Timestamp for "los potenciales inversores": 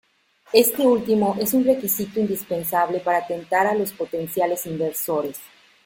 3.75-5.39